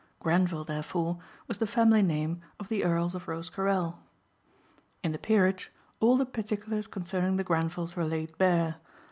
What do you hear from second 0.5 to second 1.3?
therefore,